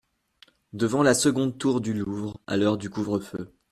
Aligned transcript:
Devant 0.73 1.03
la 1.03 1.13
seconde 1.13 1.59
tour 1.59 1.79
du 1.79 1.93
Louvre… 1.93 2.41
à 2.47 2.57
l’heure 2.57 2.77
du 2.79 2.89
couvre-feu. 2.89 3.53